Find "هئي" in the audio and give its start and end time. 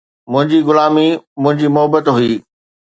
2.15-2.35